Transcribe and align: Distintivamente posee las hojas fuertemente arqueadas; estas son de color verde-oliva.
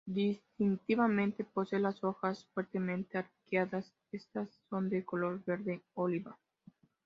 Distintivamente 0.07 1.43
posee 1.43 1.77
las 1.79 2.03
hojas 2.03 2.47
fuertemente 2.55 3.19
arqueadas; 3.19 3.93
estas 4.11 4.49
son 4.67 4.89
de 4.89 5.05
color 5.05 5.43
verde-oliva. 5.45 6.39